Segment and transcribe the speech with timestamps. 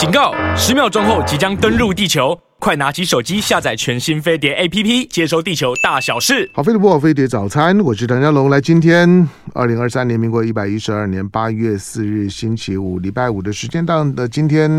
[0.00, 0.32] 警告！
[0.56, 6.50] 十秒钟后即将登陆地球，快拿起手机下载全新飞碟 APP，接收地球大小事。
[6.54, 8.48] 好，飞碟播飞碟早餐，我是唐家龙。
[8.48, 14.70] 来，今天二零二三年民国一百一十二年八月四日星期五，礼拜五的时间到的今天，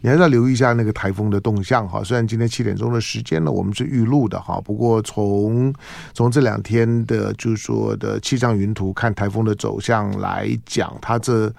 [0.00, 2.02] 你还是要留意一下那个台风的动向哈。
[2.02, 5.70] 虽然今天七点钟的时间呢，我们是预录的哈，不过从
[6.14, 11.52] 从这两天的，就是说的气象云图看台风的走向来讲，它这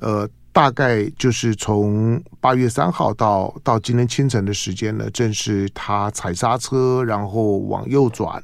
[0.00, 0.28] 呃。
[0.58, 8.42] 大概就是从八月三号到到今天清晨的时间呢，正是他踩刹车，然后往右转，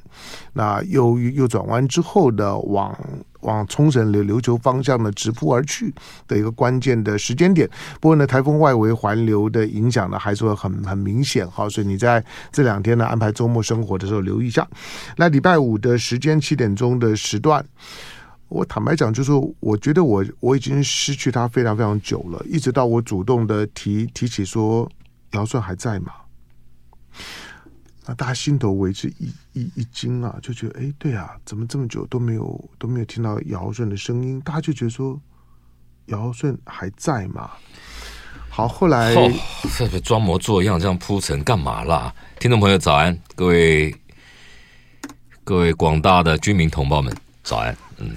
[0.53, 2.97] 那右右转弯之后呢，往
[3.41, 5.93] 往冲绳的琉球方向呢直扑而去
[6.29, 7.69] 的一个关键的时间点。
[8.01, 14.65] 不过呢，台风外围环流的影响呢，还是会很很明显哈，所以你在这两天呢安排周末生活的时候留意一下。
[15.17, 17.67] 那礼拜五的时间七点钟的时段。
[18.55, 24.89] 我坦白讲，就是我觉得我我已经失去他非常非常久了，一直到我主动的提提起说
[25.33, 26.13] 姚顺还在吗？
[28.07, 34.41] 那大家心头为之一一一惊啊，就觉得哎，对啊，怎么这么久都没有都没有听到姚顺的声音？
[34.43, 35.21] 大家就觉得说
[36.07, 37.51] 姚顺还在吗？
[38.49, 39.33] 好，后来哦，
[39.77, 42.15] 这个装模作样这样铺陈干嘛啦？
[42.39, 43.93] 听众朋友早安，各位
[45.43, 48.15] 各位广大的军民同胞们早安，嗯。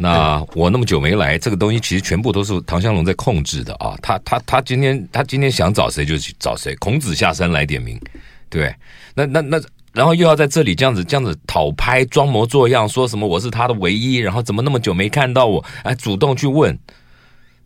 [0.00, 3.98] 那我那么久没来，这个东西其实全部都是唐香龙在控制的啊！
[4.00, 8.00] 他他他今天他今天想找谁就去找谁，孔子下山来点名，
[8.48, 8.72] 对，
[9.12, 9.60] 那那那，
[9.92, 16.78] 然后又要在这里这样子这样子讨拍，装模作样，说什么我是他的唯一，然后怎么那么久没看到我，哎，主动去问，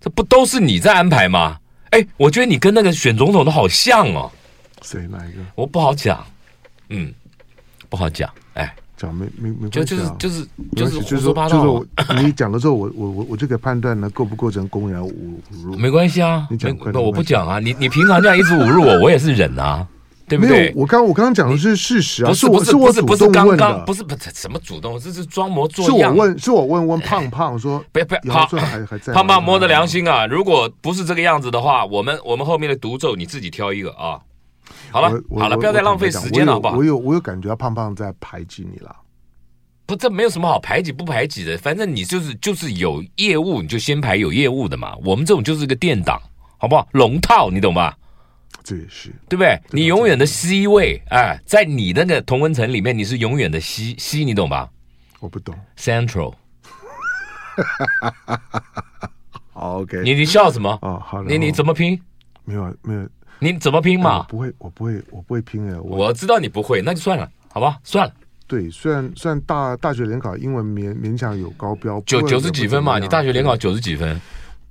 [0.00, 1.58] 这不都是你在安排吗？
[1.91, 4.33] 哎，我觉得你跟那个选总统的好像哦。
[4.80, 5.42] 谁哪一个？
[5.55, 6.27] 我不好讲，
[6.89, 7.12] 嗯，
[7.91, 8.74] 不好讲，哎。
[9.03, 11.84] 讲没没没关系、啊、就就是就是就是就是说就是我
[12.22, 15.12] 你讲了之后，我我我我就可以判断呢，构不构成公然侮
[15.64, 15.77] 辱？
[15.77, 17.58] 没关系啊，你讲，我不讲啊。
[17.58, 19.84] 你你平常这样一直侮辱我，我也是忍啊，
[20.28, 20.73] 对不对？
[20.77, 26.13] 我刚我刚刚讲的是事实啊，不是不是不是不是刚刚不是不是什么主动，这是装模作样。
[26.14, 28.48] 是我问是我问问胖胖说， 不要不要，胖
[29.13, 34.20] 胖胖摸着良心啊，如果不是这个样子的话，我们我们后面的独奏你自己挑一个啊。
[34.92, 36.77] 好了好了，不要再浪费时间了，好不好？
[36.77, 38.95] 我有我有感觉胖胖在排挤你了。
[39.86, 44.95] 不，这没有什么好排挤不排挤的，反正你就是就是有业务，你就先排有业务的嘛。
[45.05, 46.20] 我们这种就是个垫档，
[46.58, 46.86] 好不好？
[46.92, 47.97] 龙套，你懂吧？
[48.63, 49.61] 这也是对不对？
[49.70, 54.70] 你永远的 C 位，哎，在你那个同温层里面，你是永远的 C C，你懂吧？
[55.19, 55.52] 我不懂。
[55.77, 56.35] Central。
[59.52, 60.01] 好，OK。
[60.05, 60.79] 你你笑什么？
[60.83, 61.23] 哦，好。
[61.25, 62.01] 你你怎么拼？
[62.45, 63.08] 没有没有。
[63.42, 64.19] 你怎么拼嘛？
[64.19, 65.77] 我不会，我不会，我不会拼哎。
[65.80, 67.77] 我知道你不会，那就算了，好吧？
[67.83, 68.14] 算了。
[68.47, 74.20] 对，虽然虽然大大学联考英文勉勉强有高标，九九十几分嘛，你大学联考九十几分，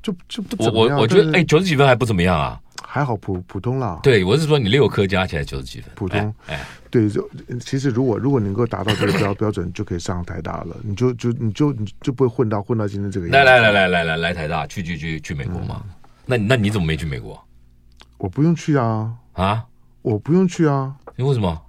[0.01, 0.95] 就就不怎么样。
[0.95, 3.99] 我我觉得哎，九十几分还不怎么样啊，还好普普通啦。
[4.01, 6.33] 对，我是说你六科加起来九十几分，普通。
[6.47, 7.29] 哎，对，就
[7.59, 13.37] 其实如果如果能够达到这个标 标准，就可以上台大了，你就就你就你就不会混到混到今天这个样子。
[13.37, 15.83] 来来来来来来来台大，去去去去美国嘛？
[16.25, 17.37] 那那你怎么没去美国？
[18.21, 19.65] 我不用去啊啊！
[20.03, 20.95] 我不用去啊！
[21.15, 21.59] 你为什么？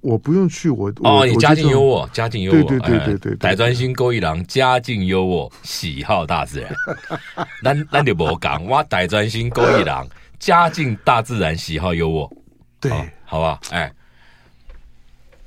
[0.00, 6.74] 我不用去，我哦，你家境优渥，家境优渥，对对对对对，大专心勾一郎，家境优渥，喜好大自然。
[7.62, 10.04] 咱咱就不讲，我大专心勾一郎，
[10.40, 12.28] 家境大自然，喜好优渥。
[12.80, 12.90] 对，
[13.24, 13.92] 好吧，哎，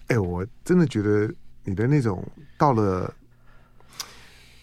[0.07, 1.29] 哎，我真的觉得
[1.65, 2.23] 你的那种
[2.57, 3.13] 到了。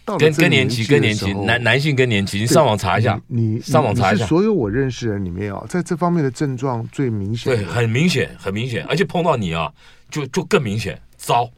[0.04, 9.72] 更更年期，更年期，男男性更年期，你上网查一下，你上网查一下，所有我认识的人里面啊，在这方面的症状最明显，对，很明显，很明显，而且碰到你啊，
[10.10, 11.50] 就就更明显，糟，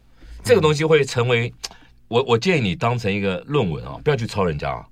[0.44, 1.52] 这个东西会成为
[2.08, 4.86] 我，我建议你当成一个论文啊，不要去抄人家啊，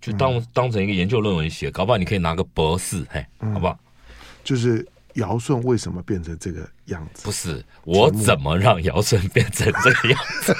[0.00, 3.78] 就当当成一个研究论文写，搞不好你可以拿个博士，嘿，好不好？
[4.42, 4.86] 就是。
[5.18, 7.24] 姚顺为什么变成这个样子？
[7.24, 10.56] 不是我怎么让尧舜变成这个样子？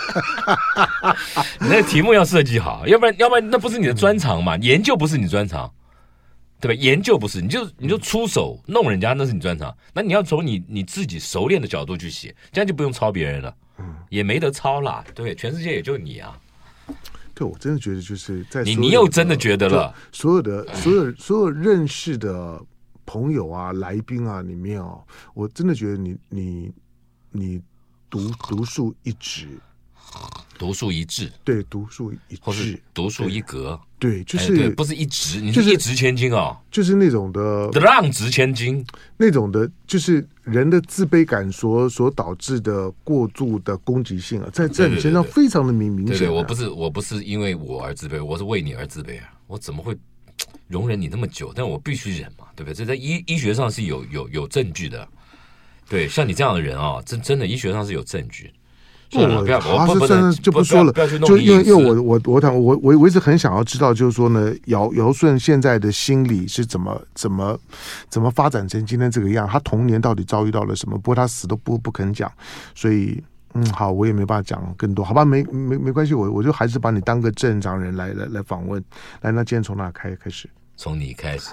[1.61, 4.57] 你那题目要设计好，要不然要不然那不是你的专长嘛？
[4.59, 5.73] 研究不是你专长，
[6.61, 6.81] 对吧？
[6.81, 9.75] 研究不是，你就你就出手弄人家，那是你专长。
[9.95, 15.05] 那你要从你你自己熟练的角度去写，这样就不用抄别人了，嗯，也没得抄啦。
[15.15, 16.39] 对，全世界也就你啊。
[17.35, 22.61] 对，我真的觉得就是在你你又真的觉得了，所有的所有所有认识的。
[23.09, 25.03] 朋友啊，来宾啊，里面哦，
[25.33, 26.71] 我真的觉得你你
[27.33, 27.59] 你
[28.11, 29.49] 独独树一帜，
[30.59, 38.85] 独树一帜，对，独树一帜，独树一格，对，就是不是一掷，你就是一掷千金哦，就是那种的浪掷千金，
[39.17, 46.19] 那种的，就是人的自卑感所所导致的过度的攻击性啊，在在你身上非常的明明显。
[46.19, 49.97] 对，我不是我不是因为我而自卑，我是为你而自卑啊，我怎么会？
[50.69, 52.75] 容忍你那么久，但我必须忍嘛，对不对？
[52.75, 55.07] 这在医医学上是有有有证据的。
[55.89, 58.53] 对，像你这样的人啊，真真的医学上是有证据。
[59.11, 67.59] 不，他是真的就不说了，就因为因为我我我讲我我我一直很想要知道，就是说呢，姚姚顺现在的心理是怎么怎么
[68.11, 69.49] 怎么发展成今天这个样？
[69.49, 70.99] 他童年到底遭遇到了什么？
[70.99, 72.31] 不过他死都不不肯讲，
[72.75, 73.19] 所以
[73.55, 75.25] 嗯，好，我也没办法讲更多，好吧？
[75.25, 78.85] 没没没关系，我我就还是把你当个正常人来来来访问。
[79.23, 80.47] 来，那今天从哪开开始？
[80.79, 81.51] 从你开始。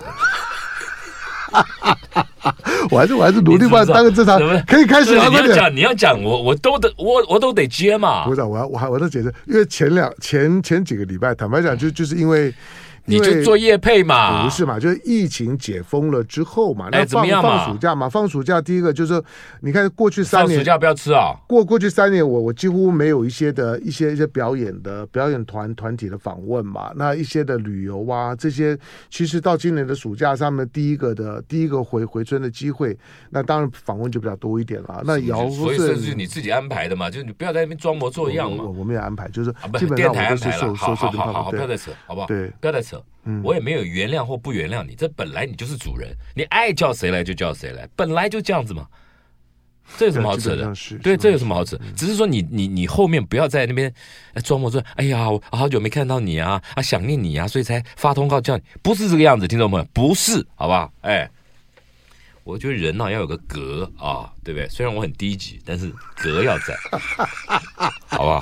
[2.91, 5.27] 我还是我还是努力把当个正常，可以开始了。
[5.27, 8.23] 你要讲，你要讲，我我都得我我都得接嘛。
[8.25, 12.53] 不是，我要我还我都解释，因为前两前前几个礼拜，坦白讲，就就是因为。
[13.05, 14.43] 你就做业配嘛？
[14.43, 14.79] 不是嘛？
[14.79, 16.89] 就是疫情解封了之后嘛？
[16.91, 18.09] 那放放暑假嘛？
[18.09, 19.21] 放暑假第一个就是，
[19.61, 21.35] 你看过去三年，放暑假不要吃啊！
[21.47, 26.91] 过过去三年，我我几乎没有一些的一些一些表演的表演团团体的访问嘛。
[26.95, 28.77] 那一些的旅游啊，这些
[29.09, 32.97] 其实到今年的暑假上面第一个的第一个回回春的机会，
[33.29, 35.01] 那当然访问就比较多一点了。
[35.05, 37.09] 那姚所以这是你自己安排的嘛？
[37.09, 38.63] 就是你不要在那边装模作样嘛。
[38.63, 42.27] 我我没有安排，就是基本上我都是收收收好好好，不要再扯，好不好？
[42.27, 42.94] 对，不要再扯。
[43.23, 48.87] 嗯，我也没有原谅或不原谅你，这本来你就是主人，你爱叫谁来就叫谁来，本来就这样子嘛，
[49.97, 50.73] 这有什么好扯的？
[51.01, 51.79] 对，这有什么好扯？
[51.95, 53.91] 只是说你你你后面不要在那边
[54.43, 60.91] 装模作样，哎呀，我好久没看到你啊，啊想念你啊，所以才发通告叫你，不是这个样子，听众朋友，不是，好吧？
[61.01, 61.29] 哎，
[62.43, 64.69] 我觉得人呢要有个格啊，对不对？
[64.69, 66.75] 虽然我很低级，但是格要在，
[68.05, 68.39] 好不好？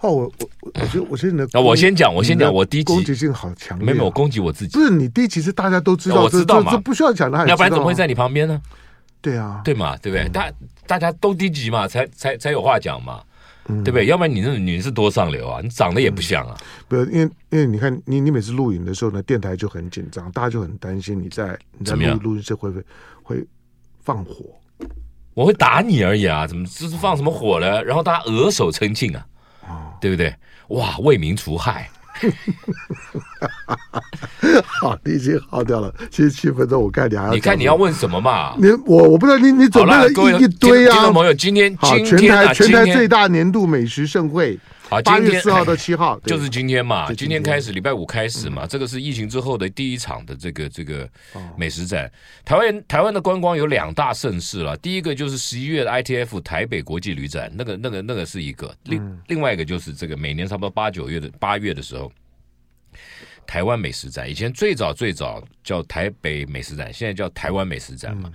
[0.00, 8.60] 哦，我我我觉得我觉得你的啊，我先讲，我先讲，我低级攻击性好强烈，没有我攻击我自己，不是你低级是大家都知道，我知道嘛，这不需要讲的，要不然怎么会在你旁边呢？
[9.20, 10.26] 对啊，对嘛，对不对？
[10.30, 10.50] 大
[10.86, 13.20] 大家都低级嘛，才才才有话讲嘛，
[13.66, 14.06] 对不对？
[14.06, 16.56] 要不然你那女是多上流啊，你长得也不像啊，
[16.88, 22.84] 不是因为因为你看你你每次录影的时候呢，电台就很紧张，大家就很担心你在你在录录音室会不会
[23.22, 23.46] 会
[24.02, 24.46] 放火？
[25.34, 27.84] 我会打你而已啊，怎么这是放什么火了？
[27.84, 29.26] 然后大家额手称庆啊，
[30.00, 30.34] 对不对？
[30.68, 31.90] 哇，为民除害，
[34.80, 35.92] 好，你已经耗掉了。
[36.10, 38.54] 七十七分钟，我看你还要，你看你要问什么嘛？
[38.56, 40.92] 你我我不知道，你你准备了一一堆啊。
[40.92, 44.58] 听众朋友，今天今天全台全台最大年度美食盛会。
[44.90, 51.08] 好，八月四号到七号就是今天嘛，今天开始，礼拜五开始嘛，这个是疫情之后的第一场的这个这个
[51.56, 52.10] 美食展。
[52.44, 62.10] 台湾台湾的观光有两大盛事了，第一个就是十一月的 ITF 台北国际旅展，那个那个那个是一个，另另外一个就是这个每年差不多八九月的八月的时候，
[63.46, 68.28] 台湾美食展，以前最早最早叫台北美食展，现在叫台湾美食展嘛。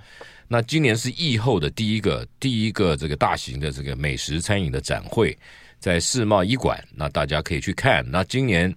[0.47, 5.37] 那今年是疫后的第一个第一个这个大型的这个美食餐饮的展会。
[5.85, 8.03] 在世贸医馆，那大家可以去看。
[8.09, 8.73] 那今年，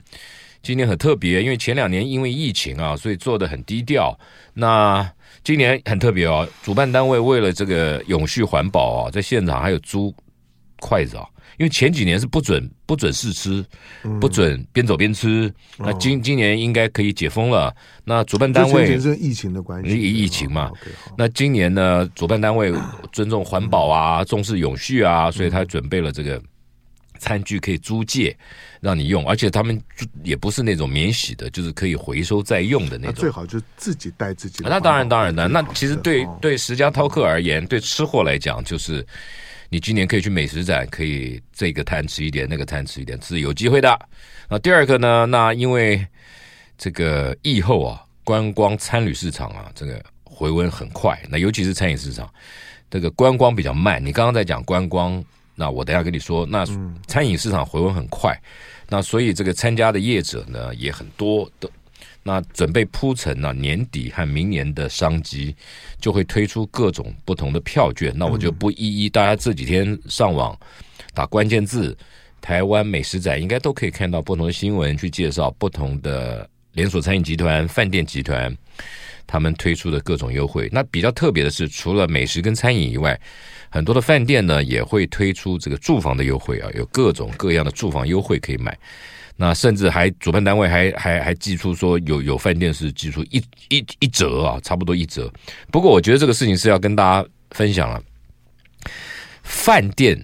[0.62, 4.14] 今年很特别，因为前两年因为疫情啊，所以做的很低调。
[4.52, 5.10] 那
[5.42, 10.14] 今年很特别哦，主办单位为了这个永续环保啊，在现场还有租
[10.80, 11.26] 筷子啊，
[11.56, 13.64] 因为前几年是不准不准试吃，
[14.20, 15.50] 不准边走边吃。
[15.78, 17.74] 那今今年应该可以解封了。
[18.04, 20.70] 那主办单位是疫情的关系，疫情嘛。
[21.16, 22.70] 那今年呢，主办单位
[23.14, 26.38] 尊重环保啊，重视永续啊，所以他准备了这个。
[27.18, 28.36] 餐具可以租借，
[28.80, 29.78] 让你用，而且他们
[30.22, 33.14] 也不是那种免洗的，就是可以回收再用的那种。
[33.16, 34.70] 最好就自己带自己的。
[34.70, 35.46] 那当然，当然的。
[35.48, 39.06] 那其实对对十家饕客而言，对吃货来讲，就是
[39.68, 43.98] 你今年可以去美食展，可以这个摊吃一点，那个摊吃一点，是有机会的。
[44.48, 45.26] 那第二个呢？
[45.26, 46.06] 那因为
[46.78, 51.20] 这个疫后啊，观光餐旅市场啊，这个回温很快。
[51.28, 52.32] 那尤其是餐饮市场，
[52.88, 54.04] 这个观光比较慢。
[54.04, 55.22] 你刚刚在讲观光。
[55.58, 56.64] 那我等下跟你说，那
[57.08, 58.46] 餐饮市场回温很快，嗯、
[58.90, 61.68] 那所以这个参加的业者呢也很多的，
[62.22, 65.56] 那准备铺陈呢年底和明年的商机，
[66.00, 68.12] 就会推出各种不同的票券。
[68.16, 70.56] 那我就不一一，大家这几天上网
[71.12, 71.96] 打关键字
[72.40, 76.48] “台湾美食展”，应该都可以看到不同的新闻去介绍不同的
[76.78, 78.56] 连锁餐饮集团、饭店集团
[79.26, 80.68] 他们推出的各种优惠。
[80.70, 83.20] 那比较特别的是，除了美食跟餐饮以外，
[83.68, 88.78] 很多的饭店呢也会推出这个住房的优惠啊，有各种各样的住房优惠可以买。
[89.34, 95.32] 那甚至还主办单位还还还寄出说有有饭店是寄出一一一折啊，差不多一折。
[95.72, 98.00] 不过我觉得这个事情是要跟大家分享了。
[99.42, 100.16] 饭店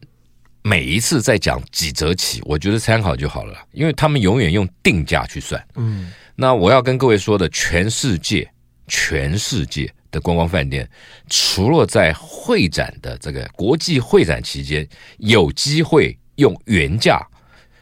[0.62, 5.62] 每一次在讲几折起，我觉得参考就好了，因为他们永远用定价去算。
[5.76, 8.50] 嗯，那我要跟各位说的，全世界，
[8.86, 9.92] 全世界。
[10.14, 10.88] 的观光饭店，
[11.28, 14.88] 除了在会展的这个国际会展期间
[15.18, 17.20] 有机会用原价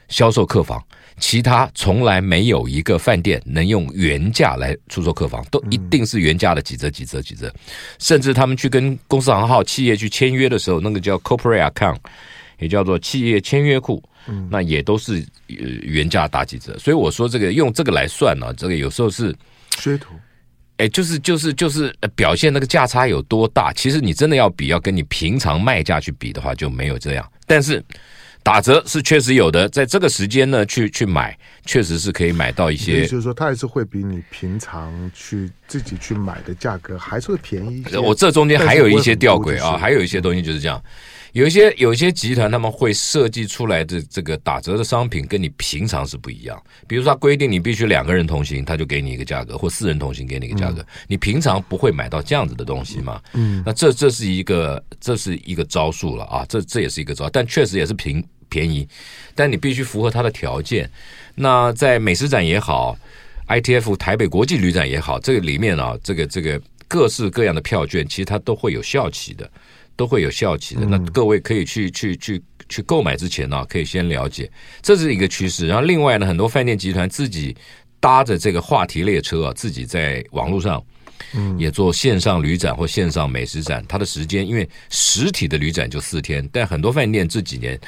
[0.08, 0.82] 销售客房，
[1.18, 7.54] 其他从来没有一个饭店能用原价来出售客房，都一定是原价的几折几折几折，
[7.98, 11.98] 甚至他们去跟公司行号企业去签约的时候，那个叫 corporate account，
[12.58, 14.02] 也叫做企业签约库，
[14.50, 16.78] 那也都是原价打几折。
[16.78, 19.34] 所以我说这个用这个来算呢，这个有时候是
[19.72, 20.14] 噱头。
[20.78, 23.72] 哎，就是就是就是表现那个价差有多大？
[23.74, 27.32] 其实你真的要比，要跟你平常卖价去比的话，就没有这样。
[27.46, 27.80] 但是
[28.42, 33.06] 打折是确实有的，在这个时间呢，去去买，确实是可以买到一些。
[33.06, 37.98] 就是说，它还是会比你平常去自己去买的价格还是会便宜一些。
[37.98, 40.78] 我这中间还有一些吊诡啊，还有一些东西就是这样。
[41.32, 53.18] 有一些有一些集团他们会设计出来的这个打折的商品跟你平常是不一样，比如说他规定你必须两个人同行，他就给你一个价格，或四人同行给你一个价格，你平常不会买到这样子的东西嘛？
[53.32, 58.86] 嗯，那这这是一个这是一个招数了啊，这这也是一个招，但确实也是平便宜，
[59.34, 60.90] 但你必须符合他的条件。
[61.34, 62.94] 那在美食展也好
[63.60, 69.50] ，ITF 台北国际旅展也好，这个里面啊，这个这个各式各样的票券，其实它都会有效期的。
[69.94, 75.66] 都会有效期的，那各位可以去去去去购买之前呢，可以先了解，这是一个趋势。
[75.66, 77.54] 然后另外呢，很多饭店集团自己
[78.00, 80.82] 搭着这个话题列车啊，自己在网络上，
[81.34, 83.84] 嗯，也做线上旅展或线上美食展。
[83.86, 87.78] 它的时间，因为实体的旅展就四天，但很多饭店这几年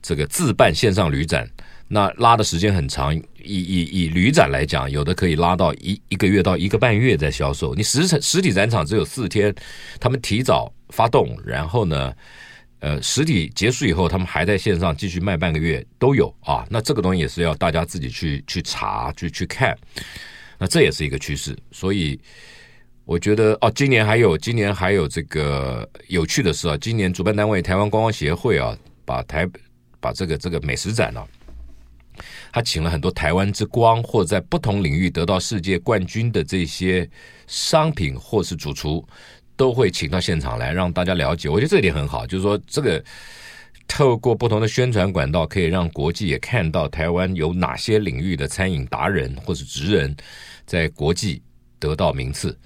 [0.00, 1.46] 这个自办线上旅展，
[1.88, 3.14] 那拉的时间很长。
[3.14, 7.74] 以以以旅展来讲，有的可以拉到一一个月到一个半月在销售。
[7.74, 9.54] 你实实体展场只有四天，
[9.98, 10.72] 他们提早。
[10.92, 12.12] 发动，然后呢，
[12.80, 16.66] 呃，实体结束以后，他们还在线上继续卖半个月都有啊。
[16.68, 19.74] 那这个东西也是要大家自己去去查去去看，
[20.58, 21.56] 那这也是一个趋势。
[21.70, 22.20] 所以
[23.06, 29.48] 我觉得哦，今年还有今年还有这个有趣的是啊，今年主办单位台湾观光协会啊，把台
[29.98, 31.26] 把这个这个美食展呢、
[32.52, 37.08] 他请了很多台湾之光或者在不同领域得到世界冠军的这些
[37.46, 39.04] 商品或是主厨。
[39.54, 43.04] 都会请到现场来让大家了解，我觉得这一点很好，就是说这个
[43.86, 50.16] 透过不同的宣传管道，可以让国际也看到台湾有哪些领域的餐饮达人或是职人，
[50.66, 51.40] 在国际
[51.78, 52.58] 得到名次。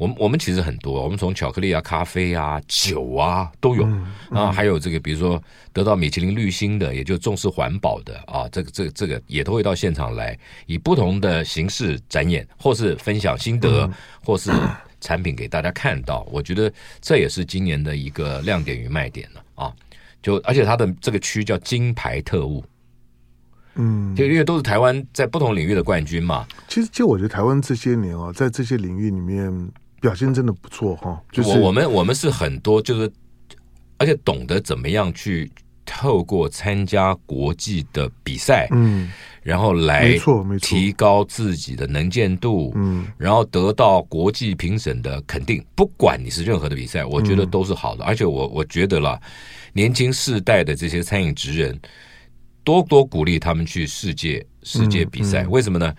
[0.00, 3.86] 我们我们其实很多，我们从巧克力啊、咖啡啊、酒啊都有，
[4.30, 5.42] 啊，还有这个比如说
[5.74, 13.86] 得到米其林绿星的，也就重视环保的啊，这个这个这个也都会到现场来，以不同的形式展演，或是分享心得，
[14.24, 14.50] 或是。
[15.02, 19.72] 产品给大家看到，我觉得这也是今年的一个亮点与卖点了啊！
[20.22, 22.62] 就而且它的这个区叫金牌特务，
[23.76, 26.46] 嗯，就因为都是台湾在不同领域的冠军嘛。
[26.68, 29.50] 其实，就我觉得台湾这些年啊，在这些领域里面
[30.00, 31.20] 表现真的不错哈。
[31.30, 33.10] 就是我我们我们是很多，就是
[33.98, 35.50] 而且懂得怎么样去
[35.84, 39.10] 透过参加国际的比赛，嗯。
[39.42, 40.18] 然后来
[40.60, 45.64] 提高自己的能见度，嗯，然后得到国际评审的肯定。
[45.74, 48.04] 不管你是任何的比赛，我觉得都是好的。
[48.04, 49.18] 而且我我觉得啦，
[49.72, 51.80] 年轻世代的这些餐饮职人，
[52.62, 55.46] 多多鼓励他们去世界世界比赛。
[55.46, 55.94] 为什么呢？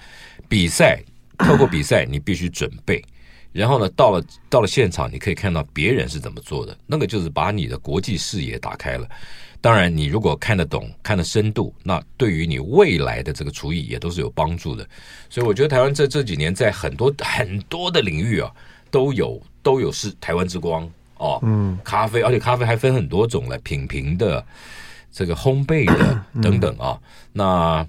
[0.48, 1.02] 比赛
[1.40, 3.04] 透过比赛，你必须准备。
[3.52, 9.08] 然后呢，到了到了现场，你可以看到别人是怎么做的，那个就是把你的国际视野打开了。
[9.60, 14.84] 当然，你如果看得懂、看得深度，那对于你未来的这个厨艺也都是有帮助的。
[15.30, 18.52] 所以，我觉得台湾这这几年在很多很多的领域啊，
[18.90, 21.38] 都有都有是台湾之光哦。
[21.44, 24.44] 嗯，咖啡，而且咖啡还分很多种了，品评的、
[25.12, 27.00] 这个烘焙的等等啊。
[27.32, 27.88] 那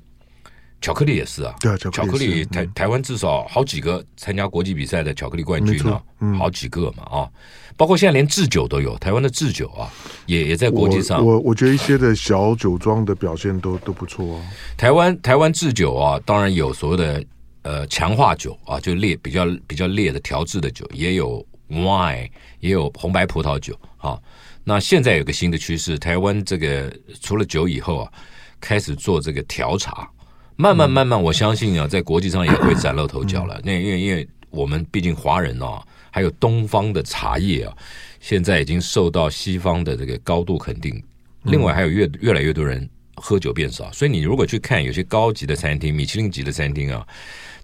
[0.83, 6.03] 巧克力也是啊，对，巧克力台台湾至少好几个参加国际比赛的巧克力冠军啊，
[6.37, 7.31] 好几个嘛啊。
[7.75, 9.89] 包括现在连制酒都有，台湾的制酒啊，
[10.27, 11.25] 也也在国际上。
[11.25, 14.45] 我我，我觉得一些的小酒庄的表现都都不错啊。
[14.77, 17.25] 台湾台湾制酒啊，当然有所谓的
[17.62, 22.29] 呃强化酒啊，就烈比较比较烈的调制的酒，也有 wine，
[22.61, 24.19] 也有红白葡萄酒啊。
[24.65, 28.12] 那现在有个新的趋势，台湾这个除了酒以后啊，
[28.61, 30.09] 开始做这个调茶，
[30.56, 33.61] 慢慢慢慢，我相信啊，在国际上也会崭露头角了。
[33.64, 35.82] 那因为因为我们毕竟华人啊。
[36.14, 37.75] 还有东方的茶叶啊，
[38.21, 41.02] 现在已经受到西方的这个高度肯定。
[41.44, 47.06] 另外，还有越越来越多人喝酒变少，所以你如果去看有些高级的餐厅、米其林级的餐厅啊，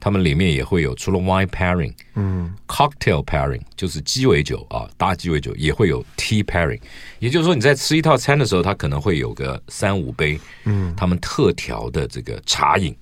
[0.01, 6.81] 他们里面也会有除了 wine pairing，嗯，cocktail pairing 就是鸡尾酒啊，搭鸡尾酒也会有 tea pairing。
[7.19, 12.97] 也就是说，你在吃一套餐的时候，它可能会有个三五杯，嗯，他们特调的这个茶饮。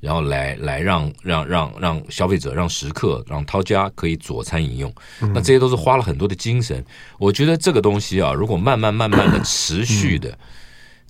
[0.00, 6.84] 然后来来让让让让消费者、让食客、让饕家可以佐餐饮用，那这些都是花了很多的精神。
[7.18, 10.38] 我觉得这个东西啊，如果慢慢慢慢的持续的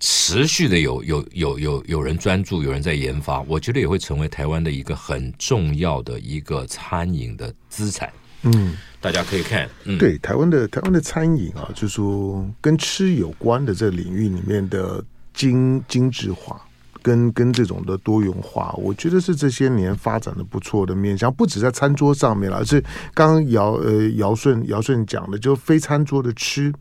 [0.01, 8.13] 持续的有有有有有人专注，有人在研发，我觉得也会成为台湾的一个很重要的一个餐饮的资产。
[8.43, 16.61] 嗯，大家可以看，嗯、对台湾的台湾的餐饮啊，就是说跟吃有关的这领域里面的精精致化。
[17.01, 22.81] 跟跟这种的多元化，我觉得是这些年发展的不错的面向，不止在餐桌上面了，而是
[23.15, 26.73] 刚刚姚呃姚顺姚顺讲的，就非餐桌的吃，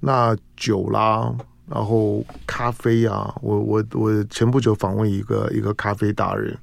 [0.00, 1.32] 那酒啦，
[1.70, 6.56] 然后咖啡啊，我我我前不久访问一个一个咖啡达人。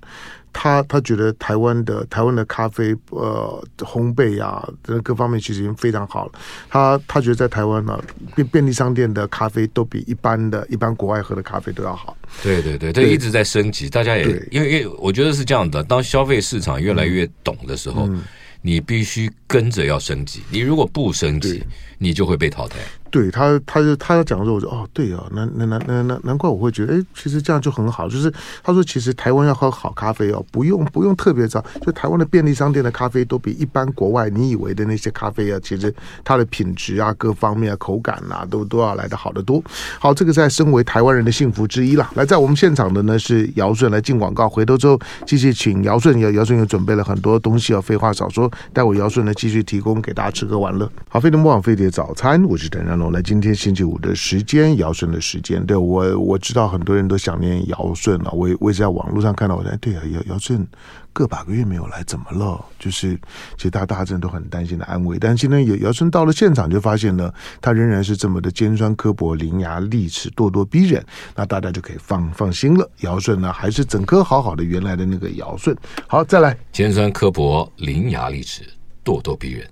[0.59, 6.31] 他他觉得台湾的台湾的咖啡呃烘焙啊，这各方面其实已经非常好了。
[6.67, 12.17] 他他觉得在台湾呢、啊，便便利商店的咖啡都比一般的一般国外喝的咖啡都要好。
[12.41, 13.87] 对对对，这一直在升级。
[13.87, 18.23] 大家也因为因为我觉得是这样的，当消费市场越来越懂的时候，嗯、
[18.63, 20.41] 你必须跟着要升级。
[20.49, 21.63] 你如果不升级，
[21.97, 22.77] 你就会被淘汰。
[23.09, 28.07] 对他，他就他要讲的时候，我说哦，对啊，难难难难难难怪我会觉得，哎，其实这样就很好。
[28.09, 28.29] 就是
[28.61, 35.91] 他说，其实台湾要喝好咖啡哦，不用不用特别早，就台湾的便利商店的咖啡都比一般国外你以为的那些咖啡啊，其实
[36.25, 39.63] 它的品质啊、各方面啊、口感啊，都都要来得好得多。
[39.99, 42.11] 好，这个在身为台湾人的幸福之一了。
[42.15, 50.91] 来，在我们现场的呢是姚顺来进广告，回头之后继续请姚顺，姚姚顺又准备了很多东西啊，废话少说，待会姚顺呢继续提供给大家吃喝玩乐。
[51.07, 60.67] 好，飞碟魔网飞碟早餐，我是邓然龙，来今天星期五的时间，姚顺的时间，对我我知道很多人都想念姚顺啊，我我也在网络上看到，我说对啊，姚姚顺
[61.13, 62.63] 个把个月没有来，怎么了？
[62.77, 63.15] 就是
[63.55, 71.03] 其实大大家都很担心的安慰，但是今天姚姚顺到了现场，就发现呢，他仍然是这么的尖酸刻薄、伶牙俐齿、咄咄逼人，
[71.35, 72.89] 那大家就可以放放心了。
[73.01, 75.75] 姚顺呢，还是整颗好好的原来的那个姚顺。
[76.07, 78.63] 好，再来，尖酸刻薄、伶牙俐齿、
[79.03, 79.67] 咄咄逼人，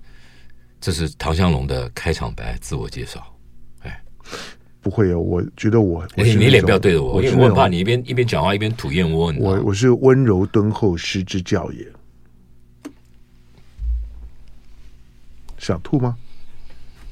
[0.80, 3.24] 这是唐香龙的开场白自我介绍。
[4.80, 9.34] 不会哦，我觉得我，我你你脸不要对着我，我因为我怕你一边一边讲话一边吐燕窝。
[9.36, 11.84] 我我是温柔敦厚，失之教也。
[15.58, 16.16] 想吐吗？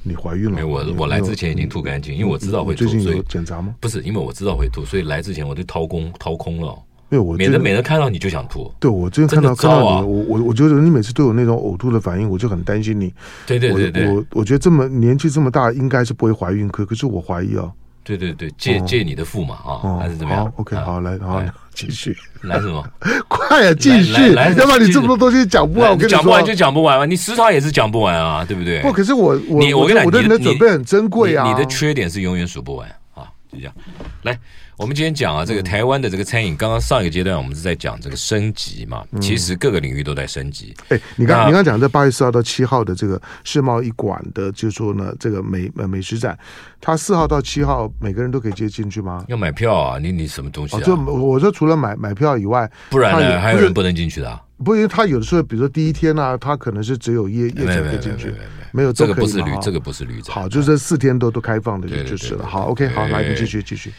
[0.03, 0.51] 你怀孕了？
[0.51, 2.85] 没有，我我来之前已经吐干净，因为我知道会吐。
[2.85, 3.75] 最近有检查吗？
[3.81, 6.81] 不是，因为我知道会吐，所以来之前我就掏空掏空了。
[7.09, 8.71] 没有，我免得每次看到你就想吐。
[8.79, 13.13] 对，我最近看到看到你，我我我觉得你每次都有那种呕吐的反应，我就很担心你。
[13.45, 17.71] 对对对对，我我觉得这么年纪这么大，应该是不会怀孕，可可是我怀疑啊。
[18.03, 21.41] 对对对，借借你的腹嘛啊，还是怎么样？OK，好，来，好，
[21.73, 22.15] 继续。
[22.43, 22.83] 来什么？
[23.27, 24.33] 快啊，继续！
[24.33, 27.05] 来，要不然你这么多东西讲不完，我跟你说，讲不完就讲不完嘛。
[27.07, 28.79] 你时常也是讲不完啊，对不对？
[28.83, 31.47] 不，可是我我你我跟你讲，我对你的准备很珍贵啊。
[31.47, 33.73] 你的缺点是永远数不完啊，就这样。
[34.21, 34.37] 来。
[34.77, 40.75] 我们今天讲啊，这个台湾的这个餐饮，刚刚上一个阶段我们是在讲这个升级嘛，其实各个领域都在升级。
[40.89, 46.37] 哎，你刚你刚讲这八月四号到七号的这个世贸一馆的，就是说呢，这个美呃美食展，
[46.81, 49.23] 它四号到七号每个人都可以接进去吗？
[49.29, 49.97] 要买票啊？
[49.97, 50.81] 你你什么东西啊？
[50.81, 53.39] 就我说除了买买票以外，不然呢？
[53.39, 54.41] 还有人不能进去的啊？
[54.61, 58.33] 不，因为他有的时候，比如说第一天呢，他可能是只有夜夜场可以进去，
[58.73, 60.35] 没有这个不是旅，这个不是旅展。
[60.35, 62.45] 好，就这四天都都开放的，就就是了。
[62.45, 63.93] 好，OK，好，来，你继续继续。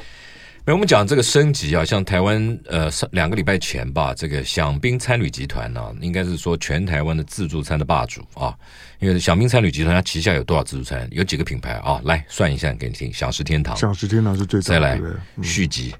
[0.68, 8.52] 那我们讲这个升级啊，像台湾呃上两个礼拜前吧，这个享宾餐旅集团呢、啊，应该是说全台湾的自助餐的霸主啊。
[8.98, 11.08] 因为享宾餐旅集团它旗下有多少自助餐？
[11.12, 12.00] 有几个品牌啊？
[12.02, 15.00] 来算一下给你听：享食天堂，享食天堂是最再来
[15.36, 15.94] 嗯、续集，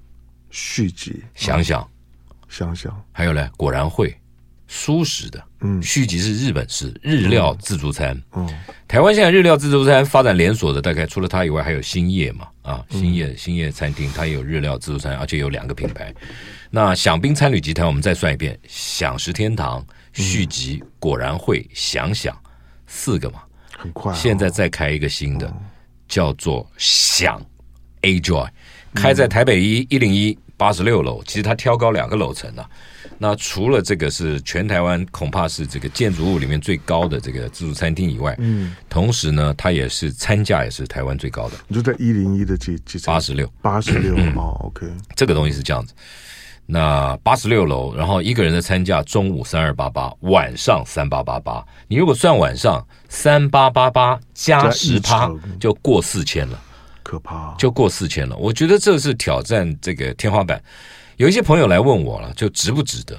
[0.50, 1.88] 续集，想想，
[2.48, 4.12] 想想，还有呢，果然会。
[4.68, 8.52] 舒适的，嗯，续集是日本式日料自助餐，嗯，
[8.88, 16.12] 台湾现在日料自助餐发展连锁的，大概除了它以外，还有兴业嘛，啊，兴业兴业餐厅，它也有日料自助餐，而且有两个品牌。
[16.68, 22.37] 那享宾餐旅集团，我们再算一遍：享食天堂、续集、果然会、想想，
[22.88, 23.40] 四个嘛，
[23.79, 24.12] 很快。
[24.12, 25.55] 现在再开一个新的，
[26.09, 27.40] 叫做享
[28.02, 28.48] Ajoy，
[28.94, 32.69] 开在台北一一零一八十六楼，其实它挑高两个楼层啊。
[33.19, 41.57] 那除了这个是全台湾恐怕是这个建筑物里面最高的这个自助餐厅以外，嗯，同时呢，它也是餐价也是台湾最高的。
[41.69, 43.14] 你就在一零一的几几层？
[43.14, 44.87] 八十六，八十六 哦，OK。
[45.14, 45.95] 这个东西是这样子，
[46.66, 51.64] 那八十六楼，然后一个人的餐价中午三二八八，晚上三八八八。
[51.88, 56.61] 你如果算晚上三八八八加十趴，就过四千了，
[57.07, 58.37] 可怕，就过四千了。
[58.37, 60.61] 我觉得这是挑战这个天花板。
[61.16, 63.16] 有一些朋友来问我了，就值不值得？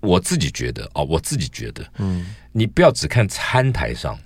[0.00, 4.18] 我自己觉得哦，我自己觉得，嗯，你不要只看餐台上，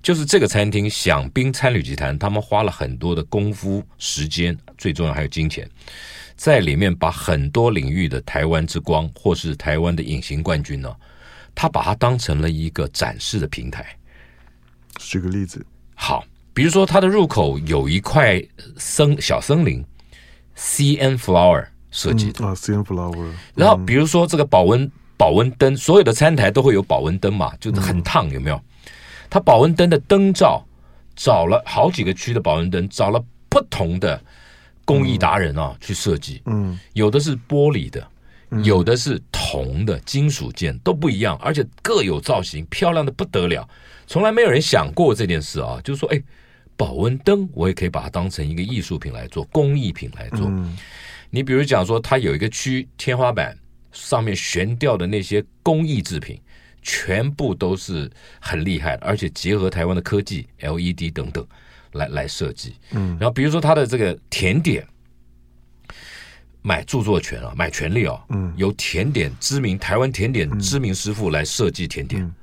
[0.00, 5.68] 就是这个餐厅享宾餐旅集团，他们花了很多的功夫、时间，最重要还有金钱，
[6.36, 10.94] 在里面把很多领域的台湾之光，或是台湾的隐形冠军呢，
[11.56, 13.84] 他把它当成了一个展示的平台。
[14.98, 18.42] 举个例子，好，比如说它的入口有一块
[18.76, 19.84] 森小森林。
[20.54, 23.26] CN Flower 设计的啊，CN Flower。
[23.54, 28.60] 然后比如说这个保温保温灯，所有的餐台都会有保温灯嘛，就是很烫，有没有？
[29.30, 30.62] 它保温灯的灯罩
[31.16, 34.22] 找了好几个区的保温灯，找了不同的
[34.84, 36.42] 工艺达人啊去设计。
[36.44, 38.06] 嗯，有的是玻璃的，
[38.62, 43.66] 有的是铜的金属件，都不一样，而且各有造型，漂亮的不得了。
[44.06, 46.22] 从来没有人想过这件事啊，就是说，哎。
[46.76, 50.48] 保温灯，我也可以把它当成一个艺术品来做，工艺品来做。
[50.48, 50.76] 嗯、
[51.30, 53.56] 你比如讲说，它有一个区天花板
[53.92, 56.40] 上面悬吊的那些工艺制品，
[56.82, 61.46] 全部都是很厉害的，而且结合台湾的科技，LED 等等
[61.92, 62.74] 来来设计。
[62.90, 64.84] 嗯，然后比如说它的这个甜点，
[66.62, 72.34] 买著作权啊，买权利啊，嗯，由甜点知名台湾甜点知名师傅来设计甜点，嗯、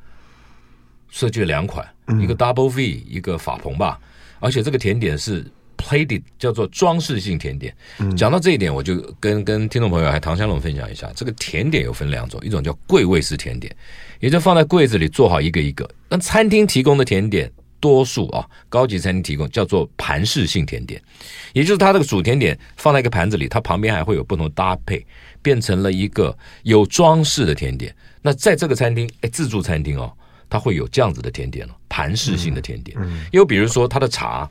[1.09, 3.99] 设计了两款，嗯、一个 Double V，一个法鹏吧。
[4.39, 5.45] 而且这个甜点是
[5.77, 7.73] plated，叫做装饰性甜点。
[8.17, 13.73] 讲到这一点，我就跟跟听众朋友还唐香龙分享一下，这个甜点有分两种，一种叫柜位式甜点，
[14.19, 15.89] 也就放在柜子里做好一个一个。
[16.09, 17.49] 那餐厅提供的甜点，
[17.79, 21.01] 多数啊，高级餐厅提供叫做盘式性甜点，
[21.53, 25.05] 也就是它这个主甜点放在一个盘子里，它旁边还会有不同搭配，
[25.41, 27.95] 变成了一个有装饰的甜点。
[28.21, 30.11] 那在这个餐厅，哎，自助餐厅哦。
[30.49, 32.97] 它会有这样子的甜点了，盘式性的甜点。
[32.99, 34.49] 嗯，又比如说它的茶，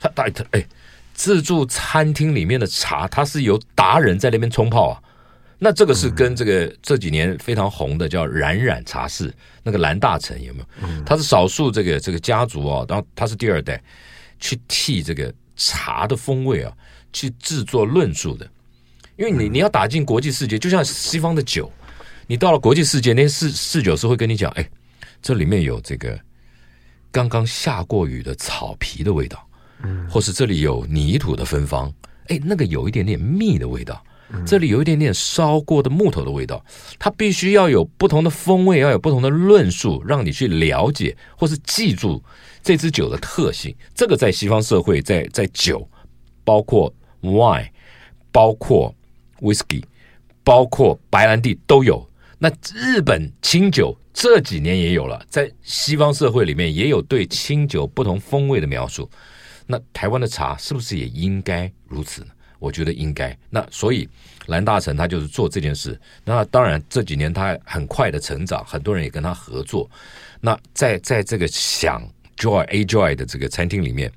[0.00, 0.66] 它它哎，
[1.14, 5.00] 自助餐厅里面的茶，它是由达人在那边冲泡啊。
[5.60, 11.04] 那这个是跟这个这几年非常红的叫冉冉茶室，那个蓝大成有没有？
[11.04, 13.82] 他是少数这个这个家族哦，然后他是第二代
[14.38, 16.72] 去替这个茶的风味啊
[17.12, 18.48] 去制作论述的，
[19.16, 21.68] 因为你你要打进国际世界，就像西方的酒，
[22.28, 24.68] 你到了国际世界，那些侍侍酒师会跟你讲，哎。
[25.20, 26.18] 这里面有这个
[27.10, 29.46] 刚刚下过雨的草皮的味道，
[29.82, 31.92] 嗯，或是这里有泥土的芬芳，
[32.28, 34.02] 哎，那个有一点点蜜的味道，
[34.46, 36.64] 这里有一点点烧过的木头的味道，
[36.98, 42.22] 它必须要有不同的风味，要有不同的论述，让你去了解或是记住
[42.62, 43.74] 这支酒的特性。
[43.94, 45.88] 这个在西方社会，在在酒，
[46.44, 47.68] 包括 wine，
[48.30, 48.94] 包括
[49.40, 49.82] whisky，
[50.44, 52.07] 包括白兰地都有。
[52.38, 53.96] 那日本清酒。
[54.20, 59.08] 这几年也有了，在西方社会里面也有对清酒不同风味的描述。
[59.64, 62.30] 那台湾的茶是不是也应该如此呢？
[62.58, 63.38] 我觉得应该。
[63.48, 64.08] 那所以
[64.46, 65.96] 蓝大成他就是做这件事。
[66.24, 69.88] 那当然这几年他很快的成长，很多人也跟他合作。
[70.40, 72.02] 那在在这个享
[72.36, 74.10] Joy A Joy 的这个餐厅里面，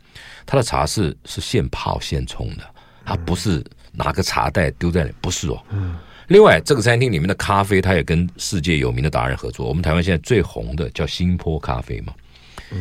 [0.47, 2.63] 他的茶是是现泡现冲的，
[3.05, 5.63] 他不是拿个茶袋丢在里，不是哦。
[5.69, 5.95] 嗯。
[6.32, 9.67] 另外，这个餐厅里面的咖啡，它也跟世界有名的达人合作。
[9.67, 12.13] 我们台湾现在最红的叫新坡咖啡嘛，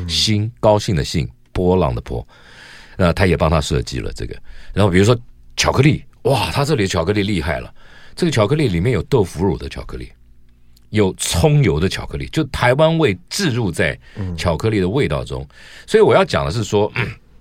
[0.09, 2.25] 新高兴的兴，波浪的波，
[2.97, 4.41] 那他也帮他设计了这个。
[4.73, 5.19] 然后比如说
[5.57, 7.75] 巧克力，哇，他这里巧克力厉害了，
[8.15, 10.13] 这个巧克力里面有豆腐乳的巧克力，
[10.91, 13.99] 有葱油的巧克力，就台湾味置入在
[14.39, 15.45] 巧克力的味道中。
[15.89, 16.93] 所以我要讲的是说，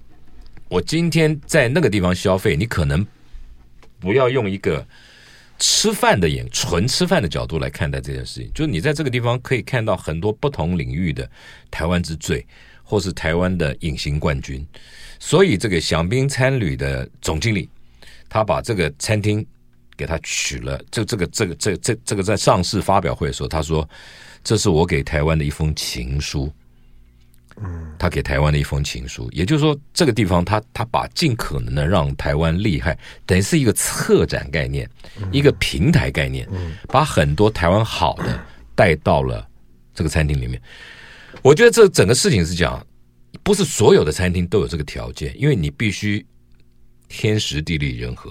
[0.70, 3.06] 我今天在那个地方消费，你可能
[4.00, 4.84] 不要用一个。
[5.60, 11.30] 吃饭的眼，纯吃饭的角度来看待这件事情，就是你在这个地方可以看到很多不同领域的
[11.70, 12.46] 台湾之最，
[12.84, 14.66] 或是台湾的隐形冠军。
[15.20, 17.70] 所以，这个享宾餐旅的总经理，
[18.30, 19.46] 他把这个餐厅
[19.98, 23.88] 给他取了，这这个这个这这这个在上市发表会的时候，他说
[24.44, 26.52] ：“这是我给台湾的一封情书。”
[27.62, 34.90] 嗯，他给台湾的一封情书，也就是说，这个地方他他把尽可能的让台湾厉害，等于是一个策展概念，
[35.30, 36.48] 一个平台概念，
[36.88, 38.40] 把很多台湾好的
[38.76, 39.46] 带到了
[39.94, 40.62] 这个餐厅里面。
[41.42, 42.82] 我觉得这整个事情是讲，
[43.44, 46.26] 不是所有的餐厅都有这个条件，因为你必须
[47.10, 48.30] 天时地利人和，